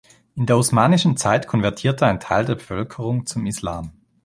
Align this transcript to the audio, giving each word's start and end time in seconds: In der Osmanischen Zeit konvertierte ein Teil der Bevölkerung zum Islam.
In 0.33 0.47
der 0.47 0.57
Osmanischen 0.57 1.15
Zeit 1.15 1.45
konvertierte 1.47 2.07
ein 2.07 2.19
Teil 2.19 2.43
der 2.43 2.55
Bevölkerung 2.55 3.27
zum 3.27 3.45
Islam. 3.45 3.91